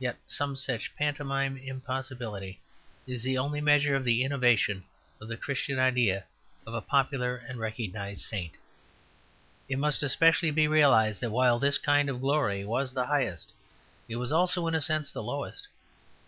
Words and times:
Yet 0.00 0.16
some 0.26 0.56
such 0.56 0.96
pantomime 0.96 1.56
impossibility 1.56 2.60
is 3.06 3.22
the 3.22 3.38
only 3.38 3.60
measure 3.60 3.94
of 3.94 4.02
the 4.02 4.24
innovation 4.24 4.82
of 5.20 5.28
the 5.28 5.36
Christian 5.36 5.78
idea 5.78 6.24
of 6.66 6.74
a 6.74 6.80
popular 6.80 7.36
and 7.36 7.60
recognized 7.60 8.22
saint. 8.22 8.54
It 9.68 9.78
must 9.78 10.02
especially 10.02 10.50
be 10.50 10.66
realized 10.66 11.20
that 11.20 11.30
while 11.30 11.60
this 11.60 11.78
kind 11.78 12.10
of 12.10 12.20
glory 12.20 12.64
was 12.64 12.92
the 12.92 13.06
highest, 13.06 13.52
it 14.08 14.16
was 14.16 14.32
also 14.32 14.66
in 14.66 14.74
a 14.74 14.80
sense 14.80 15.12
the 15.12 15.22
lowest. 15.22 15.68